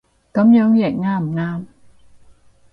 [0.33, 1.65] 噉樣譯啱唔啱